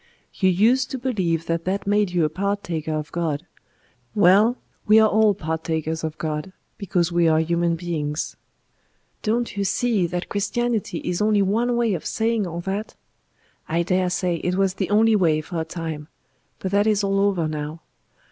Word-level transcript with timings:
You 0.33 0.49
used 0.49 0.89
to 0.89 0.97
believe 0.97 1.45
that 1.45 1.63
that 1.65 1.85
made 1.85 2.09
you 2.09 2.25
a 2.25 2.29
partaker 2.29 2.93
of 2.95 3.11
God; 3.11 3.45
well, 4.15 4.57
we 4.87 4.99
are 4.99 5.07
all 5.07 5.35
partakers 5.35 6.03
of 6.03 6.17
God, 6.17 6.53
because 6.79 7.11
we 7.11 7.27
are 7.27 7.39
human 7.39 7.75
beings. 7.75 8.35
Don't 9.21 9.55
you 9.55 9.63
see 9.63 10.07
that 10.07 10.27
Christianity 10.27 11.01
is 11.05 11.21
only 11.21 11.43
one 11.43 11.75
way 11.77 11.93
of 11.93 12.07
saying 12.07 12.47
all 12.47 12.61
that? 12.61 12.95
I 13.69 13.83
dare 13.83 14.09
say 14.09 14.37
it 14.37 14.55
was 14.55 14.73
the 14.73 14.89
only 14.89 15.15
way, 15.15 15.39
for 15.39 15.61
a 15.61 15.65
time; 15.65 16.07
but 16.57 16.71
that 16.71 16.87
is 16.87 17.03
all 17.03 17.19
over 17.19 17.47
now. 17.47 17.81